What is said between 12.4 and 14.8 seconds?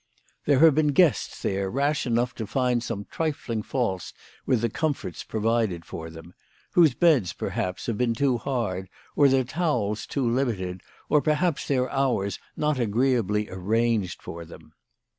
not agreeably arranged for them.